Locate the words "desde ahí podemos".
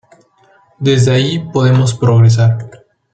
0.79-1.93